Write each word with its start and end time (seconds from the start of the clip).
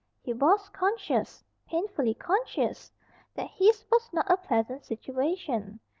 He 0.23 0.33
was 0.33 0.67
conscious 0.69 1.43
painfully 1.67 2.15
conscious! 2.15 2.91
that 3.35 3.51
his 3.51 3.85
was 3.91 4.09
not 4.11 4.31
a 4.31 4.37
pleasant 4.37 4.83
situation. 4.83 5.79